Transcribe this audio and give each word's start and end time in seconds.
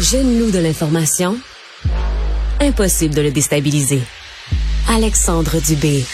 Jeune 0.00 0.38
loup 0.38 0.50
de 0.50 0.58
l'information, 0.58 1.36
impossible 2.58 3.14
de 3.14 3.20
le 3.20 3.30
déstabiliser. 3.30 4.00
Alexandre 4.88 5.60
Dubé. 5.60 6.06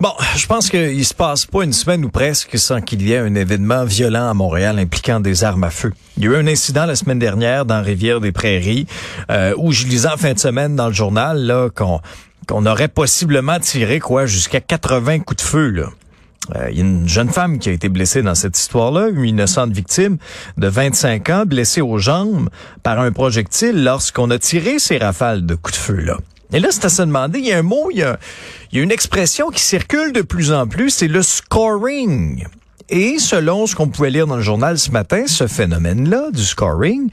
Bon, 0.00 0.12
je 0.34 0.46
pense 0.46 0.70
qu'il 0.70 1.04
se 1.04 1.12
passe 1.12 1.44
pas 1.44 1.64
une 1.64 1.74
semaine 1.74 2.02
ou 2.06 2.08
presque 2.08 2.56
sans 2.58 2.80
qu'il 2.80 3.02
y 3.02 3.12
ait 3.12 3.18
un 3.18 3.34
événement 3.34 3.84
violent 3.84 4.30
à 4.30 4.32
Montréal 4.32 4.78
impliquant 4.78 5.20
des 5.20 5.44
armes 5.44 5.64
à 5.64 5.70
feu. 5.70 5.92
Il 6.16 6.24
y 6.24 6.28
a 6.28 6.30
eu 6.30 6.36
un 6.36 6.46
incident 6.46 6.86
la 6.86 6.96
semaine 6.96 7.18
dernière 7.18 7.66
dans 7.66 7.82
Rivière-des-Prairies 7.82 8.86
euh, 9.30 9.52
où 9.58 9.72
je 9.72 9.84
lisais 9.84 10.08
en 10.08 10.16
fin 10.16 10.32
de 10.32 10.38
semaine 10.38 10.76
dans 10.76 10.86
le 10.86 10.94
journal 10.94 11.38
là 11.44 11.68
qu'on 11.68 12.00
qu'on 12.46 12.64
aurait 12.64 12.88
possiblement 12.88 13.60
tiré 13.60 14.00
quoi 14.00 14.24
jusqu'à 14.24 14.62
80 14.62 15.18
coups 15.18 15.44
de 15.44 15.46
feu 15.46 15.68
là. 15.68 15.90
Euh, 16.56 16.68
il 16.70 16.78
y 16.78 16.80
a 16.80 16.84
une 16.84 17.08
jeune 17.08 17.28
femme 17.28 17.58
qui 17.58 17.68
a 17.68 17.72
été 17.72 17.88
blessée 17.88 18.22
dans 18.22 18.34
cette 18.34 18.58
histoire-là, 18.58 19.08
une 19.08 19.24
innocente 19.24 19.72
victime 19.72 20.18
de 20.56 20.68
25 20.68 21.30
ans, 21.30 21.42
blessée 21.46 21.80
aux 21.80 21.98
jambes 21.98 22.48
par 22.82 23.00
un 23.00 23.12
projectile 23.12 23.84
lorsqu'on 23.84 24.30
a 24.30 24.38
tiré 24.38 24.78
ces 24.78 24.98
rafales 24.98 25.44
de 25.46 25.54
coups 25.54 25.78
de 25.78 25.82
feu-là. 25.82 26.18
Et 26.52 26.60
là, 26.60 26.68
c'est 26.70 26.86
à 26.86 26.88
se 26.88 27.02
demander, 27.02 27.40
il 27.40 27.46
y 27.46 27.52
a 27.52 27.58
un 27.58 27.62
mot, 27.62 27.90
il 27.90 27.98
y 27.98 28.02
a, 28.02 28.18
il 28.72 28.78
y 28.78 28.80
a 28.80 28.84
une 28.84 28.92
expression 28.92 29.50
qui 29.50 29.62
circule 29.62 30.12
de 30.12 30.22
plus 30.22 30.52
en 30.52 30.66
plus, 30.66 30.90
c'est 30.90 31.08
le 31.08 31.22
scoring. 31.22 32.46
Et 32.88 33.18
selon 33.18 33.66
ce 33.66 33.76
qu'on 33.76 33.88
pouvait 33.88 34.10
lire 34.10 34.26
dans 34.26 34.36
le 34.36 34.42
journal 34.42 34.78
ce 34.78 34.90
matin, 34.90 35.24
ce 35.26 35.46
phénomène-là 35.46 36.30
du 36.32 36.42
scoring, 36.42 37.10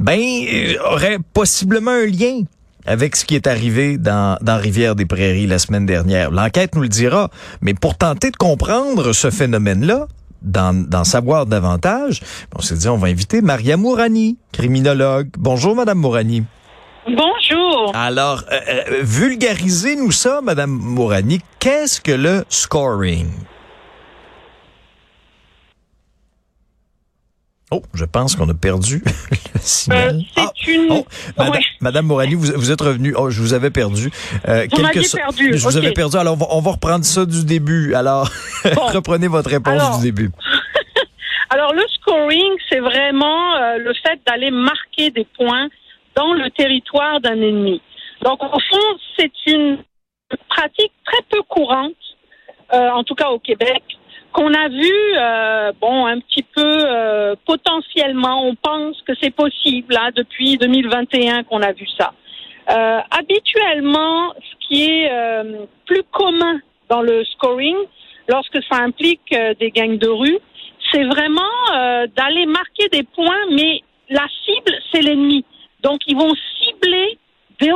ben, 0.00 0.18
euh, 0.18 0.74
aurait 0.90 1.18
possiblement 1.32 1.92
un 1.92 2.06
lien 2.06 2.42
avec 2.86 3.16
ce 3.16 3.24
qui 3.24 3.34
est 3.34 3.46
arrivé 3.46 3.98
dans, 3.98 4.38
dans 4.40 4.58
Rivière-des-Prairies 4.58 5.46
la 5.46 5.58
semaine 5.58 5.86
dernière. 5.86 6.30
L'enquête 6.30 6.74
nous 6.74 6.82
le 6.82 6.88
dira, 6.88 7.30
mais 7.60 7.74
pour 7.74 7.96
tenter 7.96 8.30
de 8.30 8.36
comprendre 8.36 9.12
ce 9.12 9.30
phénomène-là, 9.30 10.06
d'en 10.42 11.04
savoir 11.04 11.46
davantage, 11.46 12.22
on 12.56 12.62
s'est 12.62 12.76
dit 12.76 12.88
on 12.88 12.96
va 12.96 13.08
inviter 13.08 13.42
Maria 13.42 13.76
Mourani, 13.76 14.38
criminologue. 14.52 15.28
Bonjour 15.38 15.76
Madame 15.76 15.98
Mourani. 15.98 16.44
Bonjour. 17.06 17.92
Alors, 17.94 18.44
euh, 18.52 18.60
euh, 18.68 18.82
vulgarisez-nous 19.02 20.12
ça, 20.12 20.40
Madame 20.42 20.70
Mourani. 20.70 21.40
Qu'est-ce 21.58 22.00
que 22.00 22.12
le 22.12 22.44
scoring? 22.48 23.26
Oh, 27.72 27.82
je 27.94 28.04
pense 28.04 28.34
qu'on 28.34 28.48
a 28.48 28.54
perdu 28.54 29.02
le 29.54 29.60
signal. 29.60 30.16
Euh, 30.16 30.20
c'est 30.34 30.40
Ah, 30.42 30.52
une. 30.66 30.86
oh, 30.90 31.06
Madame, 31.38 31.52
Ouais. 31.54 31.60
Madame 31.80 32.06
Morani, 32.06 32.34
vous, 32.34 32.52
vous 32.56 32.70
êtes 32.72 32.80
revenue. 32.80 33.14
Oh, 33.16 33.30
je 33.30 33.40
vous 33.40 33.54
avais 33.54 33.70
perdu. 33.70 34.10
Euh, 34.48 34.66
Vous 34.72 35.02
so- 35.04 35.16
perdu, 35.18 35.56
Je 35.56 35.62
vous 35.62 35.76
avais 35.76 35.92
perdu. 35.92 36.16
Alors, 36.16 36.34
on 36.34 36.36
va, 36.36 36.46
on 36.50 36.60
va 36.60 36.72
reprendre 36.72 37.04
ça 37.04 37.24
du 37.24 37.44
début. 37.44 37.94
Alors, 37.94 38.28
Bon. 38.74 38.86
reprenez 38.86 39.28
votre 39.28 39.50
réponse 39.50 39.72
Alors, 39.80 39.98
du 39.98 40.04
début. 40.04 40.30
Alors 41.52 41.72
le 41.74 41.82
scoring, 41.94 42.52
c'est 42.68 42.78
vraiment 42.78 43.56
euh, 43.56 43.78
le 43.78 43.92
fait 43.94 44.20
d'aller 44.26 44.50
marquer 44.52 45.10
des 45.10 45.26
points 45.36 45.68
dans 46.16 46.32
le 46.32 46.48
territoire 46.50 47.20
d'un 47.20 47.34
ennemi. 47.40 47.82
Donc 48.22 48.40
au 48.42 48.60
fond, 48.60 48.98
c'est 49.18 49.32
une 49.46 49.78
pratique 50.48 50.92
très 51.04 51.22
peu 51.28 51.42
courante, 51.48 51.90
euh, 52.72 52.90
en 52.90 53.02
tout 53.02 53.16
cas 53.16 53.30
au 53.30 53.40
Québec, 53.40 53.82
qu'on 54.32 54.52
a 54.54 54.68
vu, 54.68 54.92
euh, 55.16 55.72
bon, 55.80 56.06
un 56.06 56.20
petit 56.20 56.42
peu 56.42 56.62
euh, 56.64 57.34
potentiellement. 57.46 58.46
On 58.46 58.54
pense 58.54 59.00
que 59.02 59.12
c'est 59.20 59.34
possible 59.34 59.96
hein, 59.96 60.10
depuis 60.14 60.56
2021 60.56 61.44
qu'on 61.44 61.62
a 61.62 61.72
vu 61.72 61.86
ça. 61.98 62.12
Euh, 62.70 63.00
habituellement, 63.10 64.32
ce 64.38 64.68
qui 64.68 64.84
est 64.90 65.10
euh, 65.10 65.66
plus 65.86 66.02
commun 66.12 66.60
dans 66.88 67.02
le 67.02 67.24
scoring, 67.24 67.76
lorsque 68.28 68.62
ça 68.70 68.76
implique 68.76 69.32
euh, 69.32 69.54
des 69.58 69.70
gangs 69.70 69.98
de 69.98 70.08
rue, 70.08 70.38
c'est 70.92 71.04
vraiment 71.04 71.42
euh, 71.74 72.06
d'aller 72.16 72.46
marquer 72.46 72.88
des 72.88 73.02
points, 73.02 73.46
mais 73.50 73.80
la 74.08 74.26
cible, 74.44 74.74
c'est 74.92 75.02
l'ennemi. 75.02 75.44
Donc, 75.82 76.00
ils 76.06 76.16
vont 76.16 76.34
cibler 76.62 77.18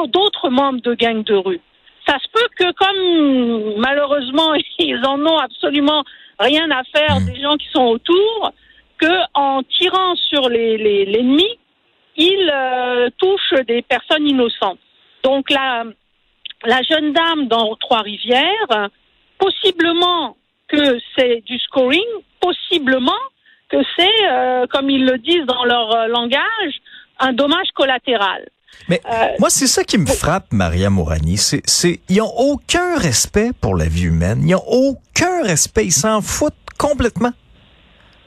d'autres 0.08 0.48
membres 0.48 0.80
de 0.80 0.94
gangs 0.94 1.24
de 1.24 1.34
rue. 1.34 1.61
Ça 2.06 2.18
se 2.18 2.28
peut 2.33 2.48
que, 2.58 2.72
comme 2.72 3.80
malheureusement, 3.80 4.55
ils 4.79 5.05
en 5.05 5.20
ont 5.27 5.39
absolument 5.39 6.05
rien 6.39 6.70
à 6.70 6.83
faire 6.84 7.20
Mm. 7.20 7.27
des 7.27 7.40
gens 7.40 7.56
qui 7.56 7.68
sont 7.72 7.84
autour, 7.84 8.52
que 8.98 9.14
en 9.34 9.62
tirant 9.62 10.14
sur 10.17 10.48
les- 10.48 10.77
les- 10.78 11.05
l'ennemi, 11.05 11.48
ils 12.17 12.50
euh, 12.55 13.08
touchent 13.18 13.61
des 13.67 13.83
personnes 13.83 14.27
innocentes. 14.27 14.78
Donc, 15.24 15.50
la, 15.50 15.84
la 16.64 16.80
jeune 16.83 17.12
dame 17.12 17.48
dans 17.48 17.74
Trois-Rivières, 17.77 18.89
possiblement 19.39 20.36
que 20.68 20.98
c'est 21.17 21.42
du 21.44 21.58
scoring, 21.58 22.05
possiblement 22.40 23.12
que 23.68 23.78
c'est, 23.96 24.30
euh, 24.30 24.67
comme 24.68 24.90
ils 24.90 25.05
le 25.05 25.18
disent 25.18 25.46
dans 25.46 25.64
leur 25.64 25.94
euh, 25.94 26.06
langage, 26.06 26.74
un 27.18 27.33
dommage 27.33 27.68
collatéral. 27.74 28.48
Mais 28.89 29.01
Euh, 29.11 29.29
moi, 29.39 29.51
c'est 29.51 29.67
ça 29.67 29.83
qui 29.85 29.98
me 29.98 30.07
frappe, 30.07 30.52
Maria 30.52 30.90
Mourani. 30.90 31.36
C'est, 31.36 31.62
c'est, 31.64 32.01
ils 32.08 32.20
ont 32.20 32.33
aucun 32.36 32.98
respect 32.98 33.51
pour 33.61 33.77
la 33.77 33.86
vie 33.86 34.05
humaine. 34.05 34.42
Ils 34.46 34.55
ont 34.55 34.64
aucun 34.67 35.42
respect. 35.42 35.86
Ils 35.86 35.92
s'en 35.92 36.20
foutent 36.20 36.55
complètement. 36.79 37.33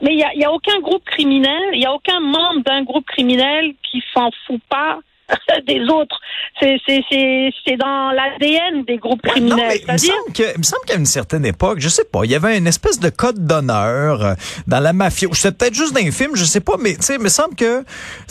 mais 0.02 0.12
il 0.12 0.16
n'y 0.16 0.24
a, 0.24 0.34
y 0.34 0.44
a 0.44 0.52
aucun 0.52 0.78
groupe 0.80 1.04
criminel, 1.04 1.62
il 1.72 1.80
n'y 1.80 1.86
a 1.86 1.92
aucun 1.92 2.20
membre 2.20 2.62
d'un 2.64 2.82
groupe 2.84 3.04
criminel 3.06 3.74
qui 3.90 4.02
s'en 4.14 4.30
fout 4.46 4.60
pas 4.68 4.98
des 5.66 5.80
autres. 5.92 6.16
C'est, 6.60 6.76
c'est, 6.86 7.00
c'est, 7.10 7.50
c'est 7.66 7.76
dans 7.76 8.10
l'ADN 8.12 8.84
des 8.86 8.96
groupes 8.96 9.20
Ouais, 9.24 9.40
non, 9.40 9.56
criminels. 9.56 9.66
mais 9.68 9.80
il 9.86 9.92
me 9.92 9.98
semble 9.98 10.32
que, 10.34 10.42
il 10.54 10.58
me 10.58 10.62
semble 10.62 10.84
qu'à 10.86 10.96
une 10.96 11.06
certaine 11.06 11.44
époque, 11.44 11.78
je 11.80 11.88
sais 11.88 12.04
pas, 12.04 12.20
il 12.24 12.30
y 12.30 12.34
avait 12.34 12.56
une 12.58 12.66
espèce 12.66 12.98
de 12.98 13.08
code 13.10 13.46
d'honneur 13.46 14.24
euh, 14.24 14.34
dans 14.66 14.80
la 14.80 14.92
mafia. 14.92 15.28
C'était 15.32 15.52
peut-être 15.52 15.74
juste 15.74 15.94
dans 15.94 16.00
les 16.04 16.10
films, 16.12 16.32
je 16.34 16.44
sais 16.44 16.60
pas, 16.60 16.76
mais 16.80 16.94
tu 16.96 17.02
sais, 17.02 17.14
il 17.14 17.20
me 17.20 17.28
semble 17.28 17.54
que 17.54 17.84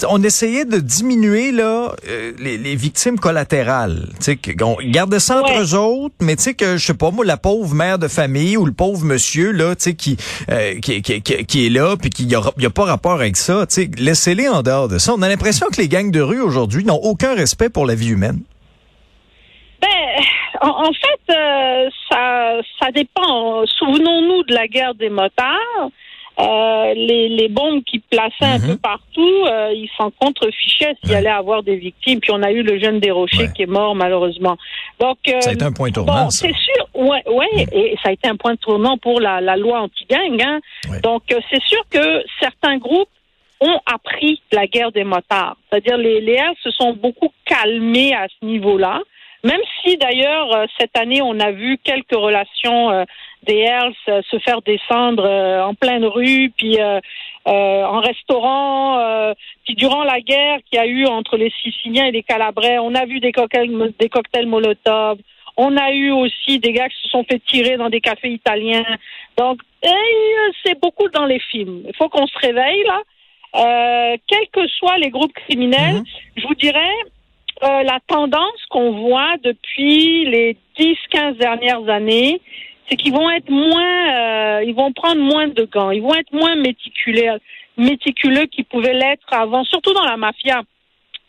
on 0.09 0.21
essayait 0.23 0.65
de 0.65 0.77
diminuer 0.79 1.51
là 1.51 1.93
euh, 2.07 2.33
les, 2.39 2.57
les 2.57 2.75
victimes 2.75 3.19
collatérales. 3.19 4.09
Tu 4.19 4.23
sais, 4.25 4.55
qu'on 4.55 4.77
gardait 4.83 5.19
ça 5.19 5.39
entre 5.41 5.47
Ouais. 5.47 5.61
eux 5.63 5.75
autres, 5.75 6.15
mais 6.21 6.35
tu 6.35 6.43
sais 6.43 6.53
que 6.55 6.77
je 6.77 6.85
sais 6.85 6.93
pas 6.93 7.09
moi, 7.11 7.23
la 7.23 7.37
pauvre 7.37 7.73
mère 7.73 7.97
de 7.99 8.07
famille 8.09 8.57
ou 8.57 8.65
le 8.65 8.73
pauvre 8.73 9.05
monsieur 9.05 9.51
là, 9.51 9.75
tu 9.75 9.83
sais 9.83 9.93
qui, 9.95 10.17
euh, 10.51 10.79
qui, 10.79 11.01
qui, 11.01 11.21
qui, 11.21 11.45
qui 11.45 11.65
est 11.65 11.69
là 11.69 11.95
puis 11.95 12.09
qui 12.09 12.25
y 12.25 12.35
a, 12.35 12.41
y 12.57 12.65
a 12.65 12.69
pas 12.69 12.83
rapport 12.85 13.13
avec 13.13 13.37
ça. 13.37 13.65
Tu 13.67 13.75
sais, 13.75 13.89
laissez-les 13.97 14.49
en 14.49 14.61
dehors 14.63 14.87
de 14.89 14.97
ça. 14.97 15.13
On 15.13 15.21
a 15.21 15.29
l'impression 15.29 15.67
que 15.67 15.79
les 15.81 15.87
gangs 15.87 16.11
de 16.11 16.19
rue 16.21 16.41
aujourd'hui 16.41 16.83
n'ont 16.87 16.99
aucun 17.03 17.35
respect 17.35 17.69
pour 17.69 17.85
la 17.85 17.95
vie 17.95 18.09
humaine? 18.09 18.41
Ben, 19.81 19.87
en, 20.61 20.91
fait, 20.91 21.33
euh, 21.33 21.89
ça, 22.11 22.53
ça 22.81 22.91
dépend. 22.91 23.63
Souvenons-nous 23.77 24.43
de 24.43 24.53
la 24.53 24.67
guerre 24.67 24.95
des 24.95 25.09
motards. 25.09 25.89
Euh, 26.39 26.93
les, 26.93 27.29
les 27.29 27.47
bombes 27.47 27.83
qui 27.83 27.97
plaçaient 27.97 28.45
un 28.45 28.59
Mhm. 28.59 28.67
peu 28.67 28.77
partout, 28.77 29.45
euh, 29.47 29.71
ils 29.73 29.89
s'en 29.97 30.11
contrefichaient 30.11 30.93
s'il 31.01 31.11
y 31.11 31.15
allait 31.15 31.29
avoir 31.29 31.63
des 31.63 31.75
victimes. 31.77 32.19
Puis 32.19 32.31
on 32.31 32.43
a 32.43 32.51
eu 32.51 32.61
le 32.61 32.79
jeune 32.79 32.99
des 32.99 33.09
Rochers 33.09 33.45
Ouais. 33.47 33.53
qui 33.55 33.63
est 33.63 33.67
mort 33.67 33.95
malheureusement. 33.95 34.55
Donc 34.99 35.17
Ça 35.39 35.49
a 35.49 35.53
été 35.53 35.65
un 35.65 35.71
point 35.71 35.89
tournant, 35.89 36.25
bon, 36.25 36.29
c'est 36.29 36.53
sûr, 36.53 36.87
ouais, 36.93 37.23
ouais, 37.27 37.65
et 37.71 37.97
ça 38.03 38.09
a 38.09 38.11
été 38.11 38.27
un 38.29 38.35
point 38.35 38.55
tournant 38.55 38.99
pour 38.99 39.19
la, 39.19 39.41
la 39.41 39.55
loi 39.57 39.81
anti-gang. 39.81 40.39
Hein. 40.43 40.59
Ouais. 40.91 41.01
Donc 41.01 41.23
c'est 41.49 41.63
sûr 41.63 41.81
que 41.89 42.23
certains 42.39 42.77
groupes 42.77 43.09
ont 43.61 43.79
appris 43.85 44.41
la 44.51 44.67
guerre 44.67 44.91
des 44.91 45.03
motards. 45.03 45.57
C'est-à-dire 45.69 45.97
les 45.97 46.21
les 46.21 46.39
se 46.63 46.71
sont 46.71 46.93
beaucoup 46.93 47.31
calmés 47.45 48.13
à 48.13 48.27
ce 48.27 48.45
niveau-là. 48.45 49.01
Même 49.43 49.61
si 49.81 49.97
d'ailleurs 49.97 50.53
euh, 50.53 50.65
cette 50.79 50.97
année 50.97 51.21
on 51.21 51.39
a 51.39 51.51
vu 51.51 51.77
quelques 51.83 52.15
relations 52.15 52.91
euh, 52.91 53.05
des 53.43 53.59
Hells 53.59 53.93
euh, 54.09 54.21
se 54.29 54.39
faire 54.39 54.61
descendre 54.61 55.23
en 55.25 55.73
pleine 55.73 56.05
rue, 56.05 56.51
puis 56.57 56.77
en 57.45 57.99
restaurant, 58.01 59.33
puis 59.63 59.75
durant 59.75 60.03
la 60.03 60.19
guerre 60.19 60.59
qu'il 60.65 60.77
y 60.77 60.81
a 60.81 60.85
eu 60.85 61.05
entre 61.05 61.37
les 61.37 61.51
Siciliens 61.63 62.07
et 62.07 62.11
les 62.11 62.23
Calabrais, 62.23 62.77
on 62.79 62.93
a 62.93 63.05
vu 63.05 63.21
des 63.21 63.31
cocktails, 63.31 63.93
des 63.97 64.09
cocktails 64.09 64.47
Molotov. 64.47 65.19
On 65.55 65.77
a 65.77 65.91
eu 65.93 66.11
aussi 66.11 66.59
des 66.59 66.73
gars 66.73 66.89
qui 66.89 67.01
se 67.03 67.07
sont 67.07 67.23
fait 67.23 67.41
tirer 67.47 67.77
dans 67.77 67.89
des 67.89 68.01
cafés 68.01 68.31
italiens. 68.31 68.85
Donc, 69.37 69.61
c'est 70.65 70.79
beaucoup 70.81 71.07
dans 71.09 71.25
les 71.25 71.39
films. 71.39 71.83
Il 71.87 71.95
faut 71.95 72.09
qu'on 72.09 72.27
se 72.27 72.37
réveille 72.37 72.83
là. 72.83 73.01
Euh, 73.55 74.17
quels 74.27 74.47
que 74.51 74.67
soient 74.67 74.97
les 74.97 75.09
groupes 75.09 75.33
criminels, 75.33 75.95
Mhm. 75.97 76.03
je 76.37 76.47
vous 76.47 76.55
dirais, 76.55 76.95
euh, 77.63 77.83
la 77.83 77.99
tendance 78.07 78.65
qu'on 78.69 78.91
voit 78.91 79.35
depuis 79.43 80.25
les 80.25 80.57
10-15 80.77 81.37
dernières 81.37 81.87
années, 81.89 82.39
c'est 82.87 82.95
qu'ils 82.97 83.13
vont 83.13 83.29
être 83.31 83.49
moins, 83.49 84.59
euh, 84.59 84.63
ils 84.63 84.75
vont 84.75 84.91
prendre 84.93 85.21
moins 85.21 85.47
de 85.47 85.63
gants, 85.63 85.91
ils 85.91 86.01
vont 86.01 86.15
être 86.15 86.31
moins 86.31 86.55
méticuleux, 86.55 87.39
méticuleux 87.77 88.45
qu'ils 88.45 88.65
pouvaient 88.65 88.93
l'être 88.93 89.27
avant, 89.31 89.63
surtout 89.63 89.93
dans 89.93 90.03
la 90.05 90.17
mafia. 90.17 90.61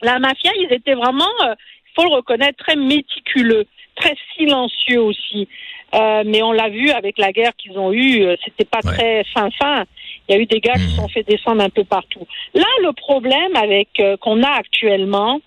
La 0.02 0.18
mafia, 0.18 0.52
ils 0.60 0.72
étaient 0.72 0.94
vraiment, 0.94 1.24
euh, 1.44 1.54
il 1.86 1.92
faut 1.94 2.08
le 2.08 2.14
reconnaître, 2.14 2.58
très 2.64 2.76
méticuleux, 2.76 3.64
très 3.96 4.14
silencieux 4.36 5.00
aussi. 5.02 5.48
Euh, 5.94 6.22
mais 6.26 6.42
on 6.42 6.52
l'a 6.52 6.68
vu 6.68 6.90
avec 6.90 7.16
la 7.18 7.32
guerre 7.32 7.56
qu'ils 7.56 7.78
ont 7.78 7.92
eue, 7.92 8.22
euh, 8.22 8.36
c'était 8.44 8.66
pas 8.66 8.80
Ouais. 8.84 8.92
très 8.92 9.24
fin 9.34 9.48
fin. 9.58 9.84
Il 10.28 10.34
y 10.34 10.38
a 10.38 10.42
eu 10.42 10.46
des 10.46 10.60
gars 10.60 10.74
qui 10.74 10.90
se 10.90 10.96
sont 10.96 11.08
fait 11.08 11.22
descendre 11.22 11.62
un 11.62 11.70
peu 11.70 11.84
partout. 11.84 12.26
Là, 12.54 12.66
le 12.82 12.92
problème 12.92 13.56
avec 13.56 13.88
euh, 14.00 14.16
qu'on 14.18 14.42
a 14.42 14.50
actuellement, 14.50 15.40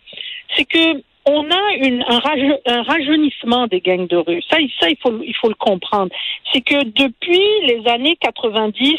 c'est 0.55 0.65
que 0.65 1.01
on 1.25 1.51
a 1.51 1.73
une, 1.77 2.03
un, 2.07 2.81
rajeunissement 2.81 3.67
des 3.67 3.79
gangs 3.79 4.07
de 4.07 4.17
rue. 4.17 4.41
Ça, 4.49 4.57
ça 4.79 4.89
il 4.89 4.97
faut, 5.01 5.21
il 5.23 5.35
faut 5.35 5.49
le 5.49 5.55
comprendre. 5.55 6.11
C'est 6.51 6.61
que 6.61 6.83
depuis 6.83 7.47
les 7.67 7.87
années 7.87 8.17
90, 8.19 8.95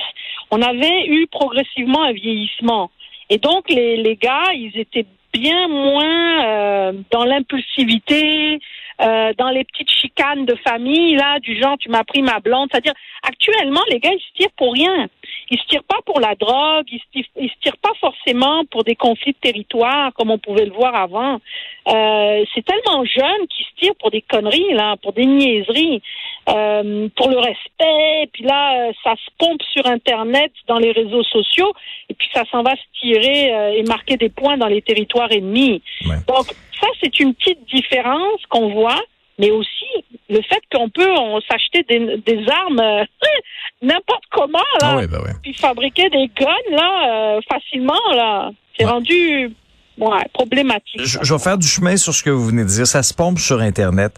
on 0.53 0.63
avait 0.63 1.07
eu 1.07 1.27
progressivement 1.27 2.05
un 2.05 2.13
vieillissement. 2.13 2.91
Et 3.29 3.39
donc 3.39 3.69
les, 3.69 3.97
les 3.97 4.15
gars, 4.15 4.53
ils 4.55 4.79
étaient 4.79 5.07
bien 5.33 5.67
moins 5.69 6.45
euh, 6.45 6.93
dans 7.11 7.25
l'impulsivité, 7.25 8.61
euh, 9.01 9.33
dans 9.39 9.51
les 9.51 9.65
petites 9.65 9.91
chicanes 9.91 10.45
de 10.45 10.55
famille, 10.57 11.17
là, 11.17 11.41
du 11.41 11.59
genre 11.61 11.77
tu 11.79 11.89
m'as 11.89 12.05
pris 12.05 12.23
ma 12.23 12.39
blonde. 12.41 12.69
C'est-à-dire, 12.71 12.93
actuellement, 13.23 13.81
les 13.91 13.99
gars, 13.99 14.13
ils 14.13 14.21
se 14.21 14.33
tirent 14.35 14.53
pour 14.57 14.75
rien. 14.75 15.09
Ils 15.51 15.59
se 15.59 15.67
tirent 15.67 15.85
pas 15.85 15.99
pour 16.07 16.21
la 16.21 16.35
drogue, 16.35 16.87
ils 16.91 16.99
se, 16.99 17.05
tirent, 17.13 17.25
ils 17.37 17.51
se 17.51 17.55
tirent 17.63 17.77
pas 17.77 17.93
forcément 18.01 18.65
pour 18.71 18.85
des 18.85 18.95
conflits 18.95 19.33
de 19.33 19.39
territoire, 19.39 20.13
comme 20.15 20.31
on 20.31 20.39
pouvait 20.39 20.65
le 20.65 20.73
voir 20.73 20.95
avant. 20.95 21.41
Euh, 21.89 22.45
c'est 22.55 22.65
tellement 22.65 23.05
jeune 23.05 23.47
qu'ils 23.49 23.67
se 23.67 23.75
tirent 23.79 23.95
pour 24.01 24.11
des 24.11 24.23
conneries, 24.23 24.73
là, 24.75 24.97
pour 25.03 25.13
des 25.13 25.27
niaiseries, 25.27 26.03
euh, 26.49 27.09
pour 27.17 27.29
le 27.29 27.39
respect. 27.39 28.29
Puis 28.33 28.45
là, 28.45 28.89
euh, 28.89 28.93
ça 29.03 29.15
se 29.17 29.31
pompe 29.39 29.63
sur 29.73 29.87
Internet, 29.87 30.53
dans 30.67 30.79
les 30.79 30.93
réseaux 30.93 31.25
sociaux, 31.25 31.73
et 32.09 32.15
puis 32.15 32.29
ça 32.33 32.45
s'en 32.51 32.63
va 32.63 32.73
se 32.73 33.01
tirer 33.01 33.53
euh, 33.53 33.73
et 33.77 33.83
marquer 33.83 34.17
des 34.17 34.29
points 34.29 34.57
dans 34.57 34.67
les 34.67 34.83
territoires 34.83 35.31
ennemis. 35.31 35.83
Ouais. 36.07 36.17
Donc, 36.27 36.47
ça, 36.81 36.87
c'est 37.01 37.21
une 37.21 37.35
petite 37.35 37.65
différence 37.67 38.41
qu'on 38.49 38.69
voit, 38.69 39.01
mais 39.39 39.51
aussi 39.51 40.05
le 40.29 40.41
fait 40.43 40.61
qu'on 40.73 40.89
peut 40.89 41.09
s'acheter 41.51 41.85
des, 41.89 42.19
des 42.25 42.45
armes 42.51 42.81
euh, 42.81 43.05
n'importe 43.83 44.25
comment, 44.31 44.59
là, 44.81 44.93
Ah 44.93 44.97
ouais, 44.97 45.07
ouais. 45.09 45.33
puis 45.43 45.55
fabriquer 45.55 46.09
des 46.11 46.29
guns, 46.39 46.47
là, 46.71 47.37
euh, 47.37 47.41
facilement, 47.51 47.95
là. 48.15 48.51
C'est 48.79 48.85
Ouais. 48.87 48.91
rendu 48.91 49.55
ouais, 49.99 50.25
problématique. 50.33 51.01
Je, 51.03 51.19
je 51.23 51.35
vais 51.35 51.39
faire 51.41 51.59
du 51.59 51.67
chemin 51.69 51.97
sur 51.97 52.15
ce 52.15 52.23
que 52.23 52.31
vous 52.31 52.47
venez 52.47 52.63
de 52.63 52.69
dire. 52.69 52.87
Ça 52.87 53.03
se 53.03 53.13
pompe 53.13 53.39
sur 53.39 53.61
Internet. 53.61 54.13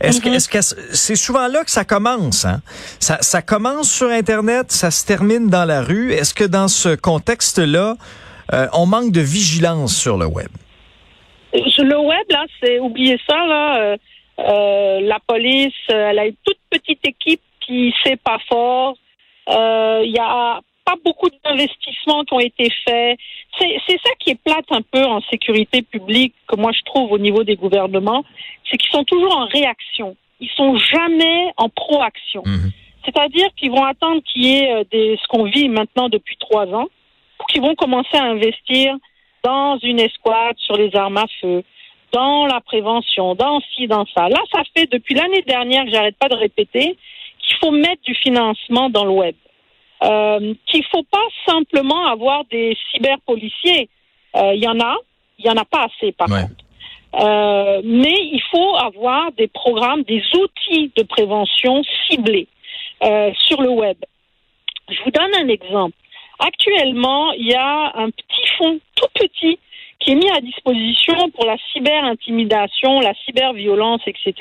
Est-ce 0.00 0.20
que, 0.20 0.28
Mhm. 0.28 0.34
est-ce 0.34 0.48
que 0.48 0.60
c'est 0.60 1.14
souvent 1.16 1.46
là 1.46 1.62
que 1.64 1.70
ça 1.70 1.84
commence, 1.84 2.44
hein? 2.44 2.60
Ça, 2.98 3.18
ça 3.20 3.40
commence 3.40 3.90
sur 3.90 4.08
Internet, 4.08 4.72
ça 4.72 4.90
se 4.90 5.06
termine 5.06 5.48
dans 5.48 5.64
la 5.64 5.82
rue. 5.82 6.12
Est-ce 6.12 6.34
que 6.34 6.44
dans 6.44 6.66
ce 6.68 6.94
contexte-là, 6.96 7.94
euh, 8.52 8.66
on 8.72 8.86
manque 8.86 9.12
de 9.12 9.20
vigilance 9.20 9.96
sur 9.96 10.16
le 10.18 10.26
web? 10.26 10.48
Sur 11.68 11.84
le 11.84 11.96
web, 11.98 12.24
là, 12.30 12.44
c'est 12.60 12.80
oubliez 12.80 13.18
ça, 13.28 13.36
là. 13.46 13.96
Euh, 14.38 14.74
euh, 14.94 15.00
la 15.00 15.18
police, 15.26 15.72
euh, 15.90 16.10
elle 16.10 16.18
a 16.18 16.26
une 16.26 16.36
toute 16.44 16.58
petite 16.70 17.06
équipe 17.06 17.40
qui 17.60 17.94
sait 18.04 18.16
pas 18.16 18.38
fort. 18.48 18.96
Euh, 19.48 20.02
Il 20.04 20.12
y 20.12 20.18
a 20.18 20.60
pas 20.84 20.96
beaucoup 21.04 21.28
d'investissements 21.44 22.24
qui 22.24 22.34
ont 22.34 22.40
été 22.40 22.70
faits. 22.86 23.18
C'est 23.58 23.98
ça 24.04 24.10
qui 24.18 24.30
est 24.30 24.40
plate 24.42 24.66
un 24.70 24.82
peu 24.82 25.02
en 25.04 25.20
sécurité 25.22 25.82
publique, 25.82 26.34
que 26.46 26.56
moi 26.56 26.72
je 26.72 26.82
trouve 26.84 27.12
au 27.12 27.18
niveau 27.18 27.42
des 27.44 27.56
gouvernements, 27.56 28.24
c'est 28.68 28.76
qu'ils 28.76 28.90
sont 28.90 29.04
toujours 29.04 29.36
en 29.36 29.46
réaction. 29.46 30.16
Ils 30.40 30.50
sont 30.50 30.76
jamais 30.76 31.52
en 31.56 31.68
proaction. 31.68 32.42
Mhm. 32.44 32.70
C'est-à-dire 33.04 33.48
qu'ils 33.56 33.70
vont 33.70 33.84
attendre 33.84 34.20
qu'il 34.22 34.44
y 34.44 34.58
ait 34.58 34.72
euh, 34.72 34.84
des, 34.90 35.18
ce 35.22 35.26
qu'on 35.28 35.44
vit 35.44 35.68
maintenant 35.68 36.08
depuis 36.08 36.36
trois 36.36 36.66
ans, 36.66 36.88
qu'ils 37.48 37.62
vont 37.62 37.74
commencer 37.74 38.16
à 38.16 38.24
investir 38.24 38.96
dans 39.42 39.78
une 39.78 40.00
escouade 40.00 40.56
sur 40.58 40.76
les 40.76 40.94
armes 40.96 41.18
à 41.18 41.26
feu, 41.40 41.62
dans 42.14 42.46
la 42.46 42.60
prévention, 42.60 43.34
dans 43.34 43.60
ci, 43.70 43.86
dans 43.88 44.06
ça. 44.14 44.28
Là, 44.28 44.40
ça 44.54 44.62
fait 44.74 44.86
depuis 44.90 45.14
l'année 45.14 45.42
dernière 45.42 45.84
que 45.84 45.90
j'arrête 45.90 46.16
pas 46.16 46.28
de 46.28 46.36
répéter 46.36 46.96
qu'il 47.42 47.56
faut 47.60 47.72
mettre 47.72 48.02
du 48.02 48.14
financement 48.14 48.88
dans 48.96 49.04
le 49.04 49.10
web. 49.10 49.34
Euh, 50.02 50.54
qu'il 50.66 50.84
faut 50.92 51.06
pas 51.18 51.26
simplement 51.46 52.02
avoir 52.06 52.44
des 52.50 52.76
cyberpoliciers. 52.90 53.88
Euh, 54.36 54.52
Il 54.54 54.62
y 54.62 54.68
en 54.68 54.78
a, 54.80 54.94
il 55.38 55.44
y 55.46 55.50
en 55.50 55.56
a 55.56 55.64
pas 55.64 55.82
assez 55.88 56.12
par 56.12 56.28
Ouais. 56.30 56.42
contre. 56.42 56.64
Euh, 57.24 57.80
mais 57.84 58.18
il 58.36 58.42
faut 58.50 58.74
avoir 58.90 59.30
des 59.32 59.46
programmes, 59.46 60.02
des 60.02 60.22
outils 60.42 60.90
de 60.96 61.04
prévention 61.04 61.82
ciblés 62.08 62.48
euh, 63.04 63.30
sur 63.46 63.58
le 63.62 63.70
web. 63.70 63.96
Je 64.90 65.00
vous 65.04 65.10
donne 65.18 65.32
un 65.42 65.48
exemple. 65.48 65.96
Actuellement, 66.40 67.32
il 67.32 67.46
y 67.46 67.54
a 67.54 67.92
un 68.04 68.10
petit 68.10 68.46
fonds 68.58 68.78
tout 68.96 69.08
petit 69.14 69.58
qui 70.04 70.12
est 70.12 70.16
mis 70.16 70.30
à 70.30 70.40
disposition 70.40 71.30
pour 71.30 71.46
la 71.46 71.56
cyber-intimidation, 71.72 73.00
la 73.00 73.14
cyber-violence, 73.24 74.02
etc. 74.06 74.34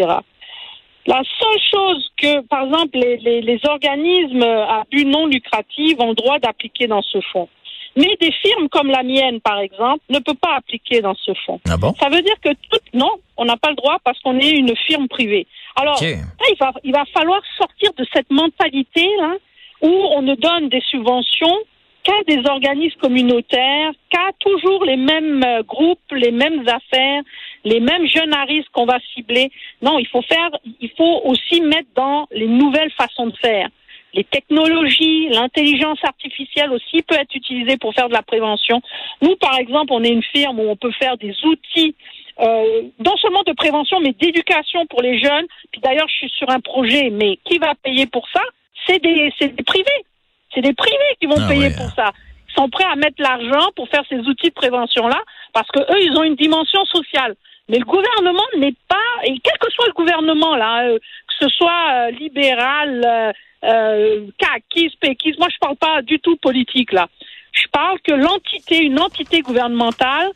La 1.05 1.21
seule 1.39 1.61
chose 1.73 2.11
que, 2.17 2.41
par 2.41 2.65
exemple, 2.65 2.97
les, 2.97 3.17
les, 3.17 3.41
les 3.41 3.59
organismes 3.67 4.43
à 4.43 4.83
but 4.91 5.05
non 5.05 5.25
lucratif 5.27 5.95
ont 5.99 6.09
le 6.09 6.15
droit 6.15 6.39
d'appliquer 6.39 6.87
dans 6.87 7.01
ce 7.01 7.19
fonds. 7.31 7.49
Mais 7.95 8.17
des 8.19 8.31
firmes 8.31 8.69
comme 8.69 8.89
la 8.89 9.03
mienne, 9.03 9.39
par 9.39 9.59
exemple, 9.59 9.99
ne 10.09 10.19
peuvent 10.19 10.35
pas 10.35 10.55
appliquer 10.55 11.01
dans 11.01 11.13
ce 11.13 11.31
fonds. 11.45 11.61
Ah 11.69 11.77
bon? 11.77 11.93
Ça 11.99 12.09
veut 12.09 12.21
dire 12.21 12.39
que 12.41 12.49
tout, 12.49 12.79
non, 12.93 13.11
on 13.37 13.45
n'a 13.45 13.57
pas 13.57 13.69
le 13.69 13.75
droit 13.75 13.97
parce 14.03 14.19
qu'on 14.19 14.39
est 14.39 14.49
une 14.49 14.75
firme 14.75 15.07
privée. 15.07 15.45
Alors, 15.75 16.01
là, 16.01 16.07
il 16.49 16.57
va, 16.59 16.71
il 16.83 16.91
va 16.91 17.03
falloir 17.13 17.41
sortir 17.57 17.91
de 17.97 18.05
cette 18.13 18.31
mentalité 18.31 19.07
là 19.19 19.35
où 19.81 19.89
on 19.89 20.21
ne 20.21 20.35
donne 20.35 20.69
des 20.69 20.81
subventions 20.89 21.57
qu'à 22.03 22.23
des 22.27 22.47
organismes 22.47 22.99
communautaires, 22.99 23.91
qu'à 24.09 24.31
toujours 24.39 24.83
les 24.85 24.97
mêmes 24.97 25.43
euh, 25.43 25.63
groupes, 25.63 26.11
les 26.11 26.31
mêmes 26.31 26.67
affaires, 26.67 27.21
les 27.63 27.79
mêmes 27.79 28.07
jeunes 28.07 28.33
à 28.33 28.43
risque 28.43 28.69
qu'on 28.71 28.85
va 28.85 28.99
cibler. 29.13 29.51
Non, 29.81 29.97
il 29.99 30.07
faut 30.07 30.21
faire, 30.21 30.49
il 30.79 30.91
faut 30.97 31.21
aussi 31.25 31.61
mettre 31.61 31.89
dans 31.95 32.27
les 32.31 32.47
nouvelles 32.47 32.91
façons 32.91 33.27
de 33.27 33.37
faire. 33.37 33.69
Les 34.13 34.23
technologies, 34.23 35.29
l'intelligence 35.29 35.97
artificielle 36.03 36.71
aussi 36.71 37.01
peut 37.01 37.15
être 37.15 37.33
utilisée 37.33 37.77
pour 37.77 37.93
faire 37.95 38.09
de 38.09 38.13
la 38.13 38.21
prévention. 38.21 38.81
Nous, 39.21 39.35
par 39.37 39.57
exemple, 39.57 39.91
on 39.91 40.03
est 40.03 40.09
une 40.11 40.23
firme 40.23 40.59
où 40.59 40.69
on 40.69 40.75
peut 40.75 40.91
faire 40.91 41.17
des 41.17 41.33
outils 41.45 41.95
euh, 42.39 42.81
non 42.99 43.15
seulement 43.17 43.43
de 43.43 43.53
prévention, 43.53 43.99
mais 43.99 44.13
d'éducation 44.13 44.85
pour 44.87 45.01
les 45.01 45.19
jeunes. 45.19 45.45
Puis 45.71 45.81
d'ailleurs, 45.81 46.07
je 46.09 46.15
suis 46.15 46.29
sur 46.37 46.49
un 46.49 46.59
projet, 46.59 47.09
mais 47.09 47.37
qui 47.45 47.57
va 47.57 47.73
payer 47.75 48.05
pour 48.07 48.27
ça? 48.29 48.41
C'est 48.87 49.01
des, 49.01 49.33
c'est 49.39 49.55
des 49.55 49.63
privés. 49.63 50.05
C'est 50.53 50.61
des 50.61 50.73
privés 50.73 51.15
qui 51.19 51.27
vont 51.27 51.39
Ah 51.39 51.47
payer 51.47 51.67
ouais. 51.67 51.75
pour 51.75 51.89
ça. 51.91 52.11
Ils 52.49 52.53
sont 52.53 52.69
prêts 52.69 52.85
à 52.85 52.95
mettre 52.95 53.21
l'argent 53.21 53.69
pour 53.75 53.87
faire 53.89 54.03
ces 54.09 54.19
outils 54.19 54.49
de 54.49 54.53
prévention-là, 54.53 55.19
parce 55.53 55.67
que 55.69 55.79
eux, 55.79 56.01
ils 56.01 56.15
ont 56.17 56.23
une 56.23 56.35
dimension 56.35 56.85
sociale. 56.85 57.35
Mais 57.69 57.79
le 57.79 57.85
gouvernement 57.85 58.43
n'est 58.57 58.75
pas, 58.87 59.23
et 59.23 59.33
quel 59.41 59.57
que 59.57 59.71
soit 59.71 59.87
le 59.87 59.93
gouvernement 59.93 60.55
là, 60.55 60.83
euh, 60.83 60.99
que 61.27 61.47
ce 61.47 61.49
soit 61.49 61.93
euh, 61.93 62.11
libéral, 62.11 63.01
euh, 63.05 63.31
euh, 63.63 64.27
caquiste, 64.37 64.99
péquiste, 64.99 65.39
moi 65.39 65.47
je 65.49 65.57
parle 65.59 65.77
pas 65.77 66.01
du 66.01 66.19
tout 66.19 66.35
politique 66.35 66.91
là. 66.91 67.07
Je 67.53 67.65
parle 67.71 67.99
que 68.01 68.13
l'entité, 68.13 68.83
une 68.83 68.99
entité 68.99 69.41
gouvernementale, 69.41 70.29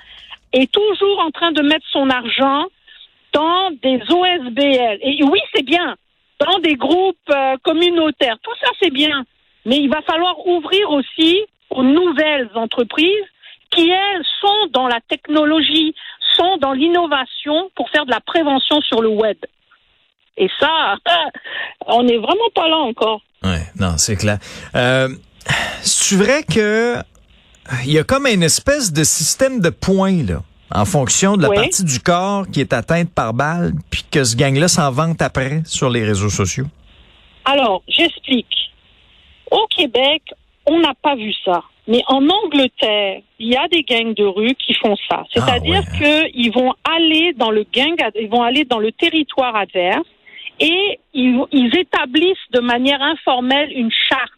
est 0.54 0.72
toujours 0.72 1.20
en 1.20 1.32
train 1.32 1.52
de 1.52 1.62
mettre 1.62 1.86
son 1.92 2.10
argent 2.10 2.68
dans 3.34 3.72
des 3.84 4.00
OSBL. 4.10 5.00
Et 5.02 5.24
oui, 5.24 5.40
c'est 5.54 5.66
bien, 5.66 5.96
dans 6.40 6.60
des 6.60 6.76
groupes 6.76 7.34
communautaires. 7.64 8.38
Tout 8.42 8.54
ça, 8.62 8.70
c'est 8.80 8.92
bien. 8.92 9.26
Mais 9.68 9.78
il 9.78 9.90
va 9.90 10.02
falloir 10.02 10.36
ouvrir 10.48 10.90
aussi 10.90 11.42
aux 11.70 11.84
nouvelles 11.84 12.50
entreprises 12.56 13.28
qui, 13.70 13.90
elles, 13.90 14.24
sont 14.40 14.68
dans 14.72 14.88
la 14.88 15.02
technologie, 15.10 15.94
sont 16.38 16.58
dans 16.58 16.72
l'innovation 16.72 17.70
pour 17.76 17.90
faire 17.90 18.06
de 18.06 18.12
la 18.12 18.22
prévention 18.22 18.80
sur 18.82 19.02
le 19.02 19.10
web. 19.10 19.38
Et 20.38 20.50
ça, 20.60 20.96
on 21.86 22.04
n'est 22.04 22.18
vraiment 22.18 22.50
pas 22.56 22.70
là 22.70 22.78
encore. 22.78 23.22
Ouais, 23.44 23.64
non, 23.78 23.98
c'est 23.98 24.16
clair. 24.16 24.40
Euh, 24.74 25.10
c'est 25.82 26.16
vrai 26.16 26.44
que 26.44 26.96
il 27.84 27.92
y 27.92 28.00
a 28.00 28.06
comme 28.06 28.26
une 28.26 28.44
espèce 28.44 28.94
de 28.94 29.04
système 29.04 29.60
de 29.60 29.70
points 29.70 30.24
là, 30.24 30.42
en 30.74 30.86
fonction 30.86 31.36
de 31.36 31.42
la 31.42 31.50
Oui. 31.50 31.58
partie 31.58 31.84
du 31.84 32.00
corps 32.00 32.46
qui 32.50 32.62
est 32.62 32.72
atteinte 32.72 33.14
par 33.14 33.34
balle, 33.34 33.74
puis 33.90 34.06
que 34.10 34.24
ce 34.24 34.38
gang-là 34.38 34.70
s'en 34.70 34.92
vante 34.92 35.22
après 35.22 35.62
sur 35.66 35.90
les 35.90 36.06
réseaux 36.06 36.30
sociaux? 36.30 36.68
Alors, 37.44 37.84
j'explique. 37.90 38.57
Au 39.52 39.66
Québec, 39.68 40.24
on 40.66 40.80
n'a 40.80 40.94
pas 41.02 41.16
vu 41.16 41.34
ça. 41.46 41.64
Mais 41.88 42.04
en 42.08 42.28
Angleterre, 42.28 43.22
il 43.40 43.48
y 43.48 43.56
a 43.56 43.68
des 43.70 43.84
gangs 43.84 44.14
de 44.14 44.26
rue 44.26 44.56
qui 44.56 44.74
font 44.74 44.96
ça. 45.10 45.24
C'est-à-dire 45.34 45.82
Ah 45.86 45.98
ouais. 46.02 46.32
qu'ils 46.34 46.52
vont 46.52 46.74
aller 46.84 47.34
dans 47.38 47.52
le 47.52 47.66
gang, 47.72 47.96
ils 48.20 48.28
vont 48.28 48.44
aller 48.44 48.66
dans 48.66 48.80
le 48.80 48.92
territoire 48.92 49.56
adverse 49.56 50.06
et 50.60 51.00
ils, 51.14 51.40
ils 51.52 51.78
établissent 51.78 52.36
de 52.52 52.60
manière 52.60 53.02
informelle 53.02 53.72
une 53.74 53.92
charte. 54.10 54.32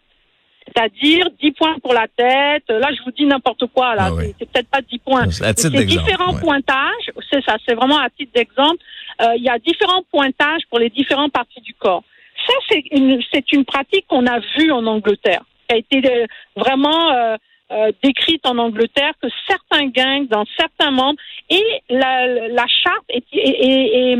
C'est-à-dire 0.67 1.27
10 1.41 1.51
points 1.53 1.79
pour 1.81 1.93
la 1.95 2.07
tête. 2.15 2.63
Là, 2.69 2.89
je 2.95 3.03
vous 3.03 3.11
dis 3.11 3.25
n'importe 3.25 3.65
quoi. 3.73 3.95
Là, 3.95 4.07
Ah 4.07 4.13
ouais. 4.13 4.35
c'est, 4.37 4.47
peut-être 4.51 4.69
pas 4.69 4.81
10 4.81 4.99
points. 4.99 5.31
C'est 5.31 5.71
différents 5.85 6.33
ouais. 6.33 6.41
pointages. 6.41 7.11
C'est 7.31 7.43
ça, 7.43 7.55
c'est 7.67 7.73
vraiment 7.73 7.97
à 7.97 8.09
titre 8.11 8.31
d'exemple. 8.35 8.77
Euh, 9.21 9.33
il 9.37 9.43
y 9.43 9.49
a 9.49 9.57
différents 9.57 10.03
pointages 10.11 10.61
pour 10.69 10.77
les 10.77 10.89
différentes 10.91 11.31
parties 11.31 11.61
du 11.61 11.73
corps. 11.73 12.03
Ça, 12.49 12.55
c'est 12.69 12.83
une, 12.91 13.21
c'est 13.31 13.51
une 13.51 13.63
pratique 13.65 14.05
qu'on 14.07 14.25
a 14.25 14.39
vue 14.57 14.71
en 14.71 14.85
Angleterre, 14.87 15.43
qui 15.67 15.75
a 15.75 15.77
été 15.77 16.01
euh, 16.09 16.25
vraiment 16.55 17.11
euh, 17.13 17.37
euh, 17.71 17.91
décrite 18.01 18.43
en 18.47 18.57
Angleterre, 18.57 19.11
que 19.21 19.27
certains 19.47 19.85
gangs, 19.87 20.27
dans 20.27 20.45
certains 20.57 20.89
membres, 20.89 21.19
et 21.51 21.63
la, 21.89 22.47
la 22.47 22.65
charte 22.67 23.03
est, 23.09 23.23
est- 23.31 23.65
est- 23.67 24.13
est, 24.13 24.17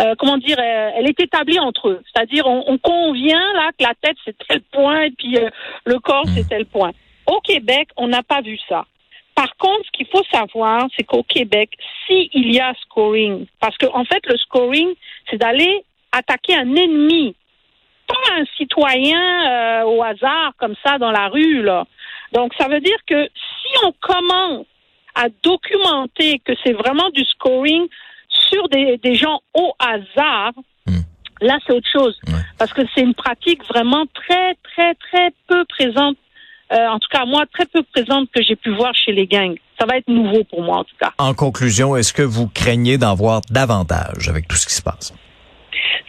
euh, 0.00 0.14
comment 0.18 0.38
dire, 0.38 0.56
euh, 0.60 0.90
elle 0.96 1.08
est 1.08 1.18
établie 1.20 1.58
entre 1.58 1.88
eux. 1.88 2.00
C'est-à-dire, 2.12 2.46
on, 2.46 2.62
on 2.68 2.78
convient 2.78 3.52
là 3.54 3.70
que 3.76 3.82
la 3.84 3.94
tête 4.00 4.16
c'est 4.24 4.36
tel 4.46 4.60
point 4.70 5.02
et 5.02 5.10
puis 5.10 5.36
euh, 5.38 5.48
le 5.84 5.98
corps 5.98 6.26
c'est 6.36 6.48
tel 6.48 6.66
point. 6.66 6.92
Au 7.26 7.40
Québec, 7.40 7.88
on 7.96 8.06
n'a 8.06 8.22
pas 8.22 8.40
vu 8.40 8.56
ça. 8.68 8.86
Par 9.34 9.56
contre, 9.56 9.84
ce 9.86 9.90
qu'il 9.92 10.06
faut 10.06 10.22
savoir, 10.32 10.86
c'est 10.96 11.04
qu'au 11.04 11.22
Québec, 11.24 11.70
s'il 12.06 12.52
y 12.54 12.60
a 12.60 12.72
scoring, 12.82 13.46
parce 13.60 13.76
qu'en 13.78 14.00
en 14.00 14.04
fait, 14.04 14.24
le 14.26 14.36
scoring, 14.36 14.88
c'est 15.28 15.36
d'aller 15.38 15.84
attaquer 16.12 16.54
un 16.56 16.74
ennemi, 16.74 17.34
pas 18.08 18.40
un 18.40 18.44
citoyen 18.56 19.20
euh, 19.20 19.84
au 19.84 20.02
hasard 20.02 20.52
comme 20.58 20.74
ça 20.84 20.98
dans 20.98 21.10
la 21.12 21.28
rue. 21.28 21.62
Là. 21.62 21.84
Donc, 22.32 22.52
ça 22.58 22.66
veut 22.68 22.80
dire 22.80 22.98
que 23.06 23.24
si 23.24 23.84
on 23.84 23.92
commence 24.00 24.66
à 25.14 25.26
documenter 25.42 26.40
que 26.44 26.52
c'est 26.64 26.72
vraiment 26.72 27.10
du 27.10 27.24
scoring 27.24 27.86
sur 28.50 28.68
des, 28.68 28.98
des 28.98 29.14
gens 29.14 29.40
au 29.54 29.72
hasard, 29.78 30.52
Hmm. 30.86 31.02
là, 31.42 31.58
c'est 31.66 31.74
autre 31.74 31.88
chose. 31.92 32.18
Ouais. 32.28 32.40
Parce 32.58 32.72
que 32.72 32.80
c'est 32.94 33.02
une 33.02 33.12
pratique 33.14 33.62
vraiment 33.66 34.04
très, 34.14 34.54
très, 34.74 34.94
très 34.94 35.30
peu 35.46 35.62
présente. 35.66 36.16
euh, 36.72 36.86
en 36.88 36.98
tout 36.98 37.08
cas, 37.10 37.26
moi, 37.26 37.44
très 37.52 37.66
peu 37.66 37.82
présente 37.92 38.30
que 38.34 38.42
j'ai 38.42 38.56
pu 38.56 38.70
voir 38.74 38.94
chez 38.94 39.12
les 39.12 39.26
gangs. 39.26 39.56
Ça 39.78 39.84
va 39.86 39.98
être 39.98 40.08
nouveau 40.08 40.44
pour 40.44 40.62
moi, 40.62 40.78
en 40.78 40.84
tout 40.84 40.96
cas. 40.98 41.12
En 41.18 41.34
conclusion, 41.34 41.94
est-ce 41.94 42.14
que 42.14 42.22
vous 42.22 42.48
craignez 42.48 42.96
d'en 42.96 43.14
voir 43.14 43.42
davantage 43.50 44.28
avec 44.30 44.48
tout 44.48 44.56
ce 44.56 44.66
qui 44.66 44.72
se 44.74 44.80
passe? 44.82 45.12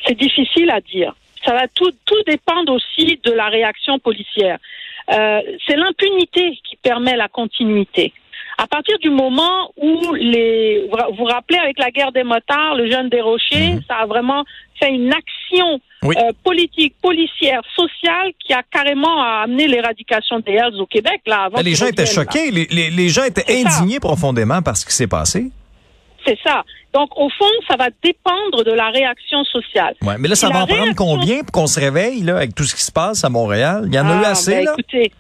C'est 0.06 0.18
difficile 0.18 0.70
à 0.72 0.80
dire. 0.82 1.14
Ça 1.46 1.54
va 1.54 1.68
tout, 1.74 1.92
tout 2.06 2.22
dépendre 2.28 2.74
aussi 2.74 3.20
de 3.24 3.32
la 3.32 3.48
réaction 3.48 3.98
policière. 4.00 4.58
Euh, 5.12 5.40
c'est 5.66 5.76
l'impunité 5.76 6.52
qui 6.70 6.76
permet 6.76 7.16
la 7.16 7.28
continuité. 7.28 8.14
À 8.58 8.68
partir 8.68 9.00
du 9.00 9.10
moment 9.10 9.72
où 9.78 10.14
les, 10.16 10.86
vous 10.92 11.16
vous 11.18 11.24
rappelez 11.24 11.58
avec 11.60 11.80
la 11.80 11.92
guerre 11.92 12.12
des 12.12 12.24
motards, 12.24 12.76
le 12.76 12.92
jeune 12.92 13.08
des 13.10 13.22
Rochers, 13.22 13.76
Mhm. 13.76 13.82
ça 13.88 13.96
a 14.02 14.06
vraiment 14.06 14.44
fait 14.78 14.90
une 14.92 15.12
action 15.14 15.80
Oui. 16.04 16.16
euh, 16.18 16.32
politique, 16.44 16.94
policière, 17.02 17.62
sociale 17.74 18.32
qui 18.46 18.52
a 18.54 18.62
carrément 18.70 19.22
amené 19.24 19.68
l'éradication 19.68 20.40
des 20.40 20.54
Hells 20.54 20.80
au 20.80 20.86
Québec 20.86 21.22
là. 21.26 21.44
Avant 21.44 21.62
les 21.62 21.74
gens 21.74 21.88
étaient 21.88 22.06
choqués, 22.06 22.52
les, 22.52 22.66
les- 22.70 22.90
les 22.90 23.10
gens 23.10 23.24
étaient 23.24 23.42
ça. 23.50 23.54
indignés 23.80 24.00
profondément 24.02 24.62
par 24.62 24.76
ce 24.76 24.86
qui 24.86 24.94
s'est 24.94 25.08
passé. 25.08 25.46
C'est 26.26 26.38
ça. 26.46 26.64
Donc 26.94 27.10
au 27.18 27.30
fond, 27.30 27.46
ça 27.68 27.76
va 27.78 27.90
dépendre 28.04 28.64
de 28.64 28.72
la 28.72 28.90
réaction 28.90 29.44
sociale. 29.44 29.96
Ouais, 30.02 30.16
mais 30.18 30.28
là, 30.28 30.36
ça 30.36 30.50
Et 30.50 30.54
va 30.54 30.64
en 30.64 30.68
prendre 30.68 30.96
combien 30.96 31.40
pour 31.44 31.52
qu'on 31.52 31.68
se 31.68 31.80
réveille 31.80 32.22
là, 32.24 32.38
avec 32.38 32.56
tout 32.56 32.64
ce 32.64 32.76
qui 32.76 32.82
se 32.84 32.92
passe 32.92 33.24
à 33.24 33.30
Montréal? 33.30 33.84
Il 33.88 33.94
y 33.94 34.00
en 34.00 34.08
a 34.08 34.16
eu 34.22 34.24
Ah, 34.26 34.30
assez, 34.32 34.52
ben, 34.56 34.66
là? 34.66 34.74
Écoutez, 34.74 35.12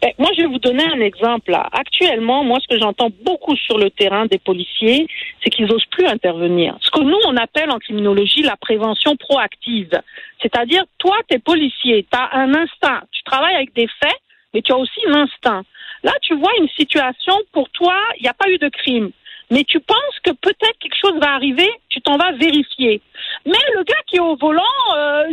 ben, 0.00 0.10
moi, 0.18 0.30
je 0.36 0.42
vais 0.42 0.48
vous 0.48 0.58
donner 0.58 0.84
un 0.84 1.00
exemple. 1.00 1.52
Là. 1.52 1.68
Actuellement, 1.72 2.42
moi, 2.42 2.58
ce 2.60 2.66
que 2.74 2.80
j'entends 2.80 3.10
beaucoup 3.24 3.54
sur 3.54 3.78
le 3.78 3.88
terrain 3.90 4.26
des 4.26 4.38
policiers, 4.38 5.06
c'est 5.42 5.50
qu'ils 5.50 5.66
n'osent 5.66 5.86
plus 5.92 6.06
intervenir. 6.06 6.76
Ce 6.80 6.90
que 6.90 7.00
nous, 7.00 7.18
on 7.26 7.36
appelle 7.36 7.70
en 7.70 7.78
criminologie 7.78 8.42
la 8.42 8.56
prévention 8.56 9.14
proactive. 9.16 10.00
C'est-à-dire, 10.40 10.82
toi, 10.98 11.16
tu 11.28 11.36
es 11.36 11.38
policier, 11.38 12.04
tu 12.10 12.18
as 12.18 12.36
un 12.36 12.52
instinct. 12.52 13.02
Tu 13.12 13.22
travailles 13.22 13.54
avec 13.54 13.74
des 13.74 13.86
faits, 14.02 14.18
mais 14.52 14.62
tu 14.62 14.72
as 14.72 14.76
aussi 14.76 15.00
l'instinct. 15.06 15.62
Là, 16.02 16.12
tu 16.22 16.34
vois 16.34 16.50
une 16.58 16.68
situation, 16.76 17.34
pour 17.52 17.70
toi, 17.70 17.94
il 18.18 18.24
n'y 18.24 18.28
a 18.28 18.34
pas 18.34 18.50
eu 18.50 18.58
de 18.58 18.68
crime. 18.70 19.12
Mais 19.52 19.64
tu 19.64 19.80
penses 19.80 20.18
que 20.24 20.30
peut-être 20.30 20.78
quelque 20.80 20.96
chose 20.98 21.20
va 21.20 21.34
arriver, 21.34 21.68
tu 21.90 22.00
t'en 22.00 22.16
vas 22.16 22.32
vérifier. 22.32 23.02
Mais 23.44 23.58
le 23.76 23.84
gars 23.84 24.02
qui 24.06 24.16
est 24.16 24.20
au 24.20 24.34
volant, 24.34 24.62
euh, 24.96 25.24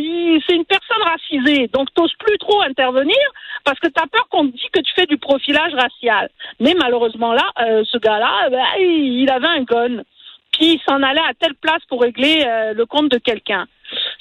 c'est 0.45 0.55
une 0.55 0.65
personne 0.65 1.01
racisée, 1.05 1.69
donc 1.69 1.87
t'oses 1.93 2.13
plus 2.19 2.37
trop 2.37 2.61
intervenir 2.61 3.15
parce 3.63 3.79
que 3.79 3.87
tu 3.87 3.97
as 3.97 4.07
peur 4.07 4.27
qu'on 4.29 4.47
te 4.47 4.51
dise 4.51 4.69
que 4.73 4.81
tu 4.81 4.91
fais 4.93 5.05
du 5.05 5.17
profilage 5.17 5.73
racial. 5.73 6.29
Mais 6.59 6.73
malheureusement 6.77 7.31
là, 7.31 7.45
euh, 7.61 7.85
ce 7.89 7.97
gars-là, 7.97 8.49
ben, 8.49 8.65
il 8.77 9.21
il 9.21 9.31
avait 9.31 9.47
un 9.47 9.61
gun, 9.61 10.03
puis 10.51 10.73
il 10.73 10.81
s'en 10.85 11.01
allait 11.01 11.21
à 11.21 11.33
telle 11.39 11.55
place 11.55 11.85
pour 11.87 12.01
régler 12.01 12.43
euh, 12.45 12.73
le 12.73 12.85
compte 12.85 13.09
de 13.09 13.19
quelqu'un. 13.19 13.67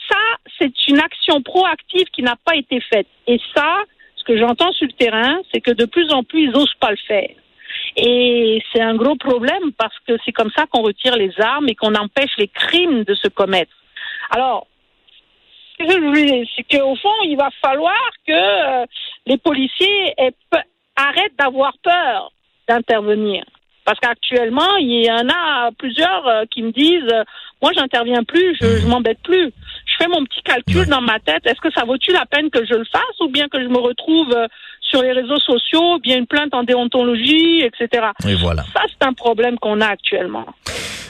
Ça, 0.09 0.19
c'est 0.61 0.87
une 0.87 1.01
action 1.01 1.43
proactive 1.43 2.07
qui 2.13 2.23
n'a 2.23 2.37
pas 2.45 2.55
été 2.55 2.81
faite. 2.81 3.09
Et 3.27 3.41
ça, 3.53 3.83
ce 4.15 4.23
que 4.23 4.39
j'entends 4.39 4.71
sur 4.75 4.87
le 4.87 4.93
terrain, 4.93 5.41
c'est 5.53 5.61
que 5.61 5.73
de 5.73 5.87
plus 5.87 6.13
en 6.13 6.23
plus, 6.23 6.45
ils 6.45 6.57
osent 6.57 6.79
pas 6.79 6.93
le 6.93 6.99
faire. 7.09 7.31
Et 8.01 8.63
c'est 8.73 8.81
un 8.81 8.95
gros 8.95 9.17
problème 9.17 9.73
parce 9.77 9.97
que 10.07 10.13
c'est 10.25 10.33
comme 10.33 10.51
ça 10.57 10.67
qu'on 10.67 10.83
retire 10.83 11.17
les 11.17 11.33
armes 11.41 11.69
et 11.69 11.75
qu'on 11.75 11.95
empêche 11.95 12.31
les 12.39 12.49
crimes 12.49 13.03
de 13.05 13.15
se 13.15 13.29
commettre. 13.29 13.73
Alors, 14.31 14.67
ce 15.79 15.85
que 15.85 15.93
je 15.93 15.99
voulais, 15.99 16.45
c'est 16.55 16.63
qu'au 16.65 16.95
fond, 16.97 17.15
il 17.25 17.37
va 17.37 17.49
falloir 17.61 18.01
que 18.27 18.33
euh, 18.33 18.87
les 19.27 19.39
policiers 19.39 20.15
aient 20.17 20.35
pe- 20.51 20.59
arrêtent 20.97 21.37
d'avoir 21.39 21.73
peur 21.83 22.31
d'intervenir. 22.69 23.45
Parce 23.85 23.99
qu'actuellement, 24.01 24.77
il 24.77 25.05
y 25.07 25.11
en 25.11 25.29
a 25.31 25.71
plusieurs 25.79 26.27
euh, 26.29 26.45
qui 26.51 26.63
me 26.63 26.73
disent 26.73 27.11
euh, 27.11 27.25
Moi, 27.63 27.73
j'interviens 27.75 28.23
plus, 28.23 28.55
je, 28.61 28.81
je 28.81 28.87
m'embête 28.87 29.19
plus. 29.23 29.51
Je 29.87 29.95
fais 29.97 30.09
mon 30.09 30.25
petit 30.25 30.43
calcul 30.43 30.87
dans 30.87 31.01
ma 31.01 31.19
tête. 31.21 31.47
Est-ce 31.47 31.61
que 31.61 31.73
ça 31.73 31.85
vaut-tu 31.85 32.13
la 32.13 32.27
peine 32.27 32.51
que 32.51 32.65
je 32.67 32.75
le 32.75 32.85
fasse 32.85 33.21
ou 33.21 33.29
bien 33.29 33.49
que 33.49 33.61
je 33.63 33.69
me 33.69 33.79
retrouve 33.79 34.37
sur 34.89 35.03
les 35.03 35.13
réseaux 35.13 35.39
sociaux, 35.39 35.99
bien 36.03 36.19
une 36.19 36.27
plainte 36.27 36.55
en 36.55 36.63
déontologie, 36.63 37.63
etc. 37.63 38.07
Et 38.27 38.35
voilà. 38.35 38.63
Ça, 38.73 38.83
c'est 38.89 39.07
un 39.07 39.13
problème 39.13 39.59
qu'on 39.59 39.81
a 39.81 39.87
actuellement. 39.87 40.47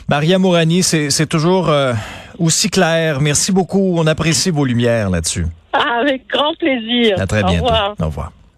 Maria 0.08 0.38
Mourani, 0.38 0.82
c'est 0.82 1.26
toujours 1.26 1.68
euh, 1.68 1.92
aussi 2.38 2.70
clair. 2.70 3.20
Merci 3.20 3.52
beaucoup. 3.52 3.94
On 3.99 4.06
apprécie 4.06 4.50
vos 4.50 4.64
lumières 4.64 5.11
là-dessus. 5.11 5.47
Avec 5.73 6.26
grand 6.28 6.54
plaisir. 6.58 7.20
À 7.20 7.26
très 7.26 7.42
Au 7.42 7.47
bientôt. 7.47 7.64
revoir. 7.66 7.94
Au 8.00 8.06
revoir. 8.06 8.32